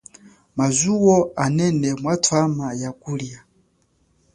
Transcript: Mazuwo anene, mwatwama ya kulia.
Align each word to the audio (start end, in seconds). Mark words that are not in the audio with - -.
Mazuwo 0.57 1.15
anene, 1.43 1.89
mwatwama 2.01 2.67
ya 2.81 2.91
kulia. 3.01 3.39